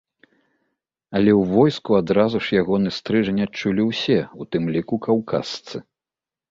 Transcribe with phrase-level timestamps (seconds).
[1.19, 5.75] Але ў войску адразу ж ягоны стрыжань адчулі ўсе, у тым ліку каўказцы.